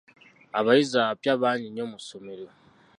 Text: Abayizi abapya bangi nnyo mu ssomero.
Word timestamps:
Abayizi 0.59 0.95
abapya 0.99 1.33
bangi 1.41 1.67
nnyo 1.69 1.85
mu 1.91 1.97
ssomero. 2.01 2.45